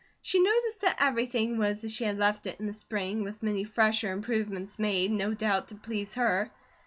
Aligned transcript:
She 0.19 0.41
noticed 0.41 0.81
that 0.81 0.99
everything 0.99 1.59
was 1.59 1.83
as 1.83 1.93
she 1.93 2.05
had 2.05 2.17
left 2.17 2.47
it 2.47 2.59
in 2.59 2.65
the 2.65 2.73
spring, 2.73 3.21
with 3.23 3.43
many 3.43 3.63
fresher 3.63 4.11
improvements, 4.11 4.79
made, 4.79 5.11
no 5.11 5.35
doubt, 5.35 5.67
to 5.67 5.75
please 5.75 6.15
her. 6.15 6.49